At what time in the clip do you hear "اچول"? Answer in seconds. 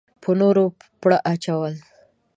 1.31-1.73